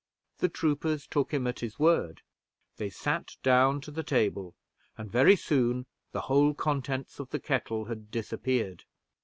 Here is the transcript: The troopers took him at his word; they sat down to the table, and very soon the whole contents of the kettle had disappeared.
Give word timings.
The 0.39 0.49
troopers 0.49 1.05
took 1.05 1.31
him 1.31 1.45
at 1.45 1.59
his 1.59 1.77
word; 1.77 2.23
they 2.77 2.89
sat 2.89 3.37
down 3.43 3.81
to 3.81 3.91
the 3.91 4.01
table, 4.01 4.55
and 4.97 5.11
very 5.11 5.35
soon 5.35 5.85
the 6.11 6.21
whole 6.21 6.55
contents 6.55 7.19
of 7.19 7.29
the 7.29 7.39
kettle 7.39 7.85
had 7.85 8.09
disappeared. 8.09 8.85